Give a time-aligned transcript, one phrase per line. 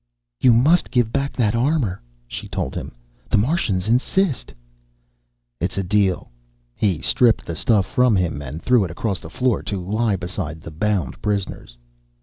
[0.39, 2.95] "You must give back that armor," she told him.
[3.29, 4.51] "The Martians insist."
[5.59, 6.31] "It's a deal."
[6.75, 10.61] He stripped the stuff from him and threw it across the floor to lie beside
[10.61, 11.77] the bound prisoners.